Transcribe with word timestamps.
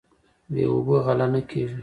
بې 0.51 0.63
اوبو 0.71 0.95
غله 1.05 1.27
نه 1.33 1.41
کیږي. 1.49 1.77